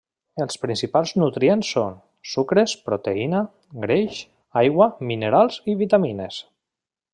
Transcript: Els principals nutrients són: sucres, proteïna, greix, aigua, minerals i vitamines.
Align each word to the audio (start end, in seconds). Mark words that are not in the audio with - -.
Els 0.43 0.55
principals 0.61 1.11
nutrients 1.23 1.69
són: 1.75 1.99
sucres, 2.31 2.73
proteïna, 2.87 3.43
greix, 3.85 4.23
aigua, 4.65 4.91
minerals 5.13 5.63
i 5.75 5.77
vitamines. 5.87 6.43